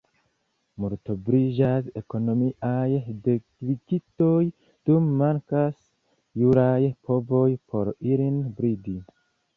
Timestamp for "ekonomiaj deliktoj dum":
2.01-5.13